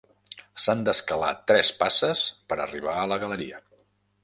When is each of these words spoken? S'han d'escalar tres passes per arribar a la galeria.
S'han 0.63 0.79
d'escalar 0.87 1.29
tres 1.51 1.69
passes 1.83 2.23
per 2.49 2.59
arribar 2.65 2.99
a 3.03 3.07
la 3.15 3.21
galeria. 3.27 3.63